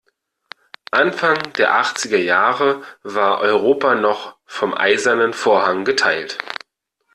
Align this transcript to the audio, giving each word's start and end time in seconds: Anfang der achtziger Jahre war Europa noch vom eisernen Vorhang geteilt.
Anfang 0.89 1.53
der 1.59 1.75
achtziger 1.75 2.17
Jahre 2.17 2.81
war 3.03 3.37
Europa 3.39 3.93
noch 3.93 4.35
vom 4.47 4.73
eisernen 4.73 5.31
Vorhang 5.31 5.85
geteilt. 5.85 6.39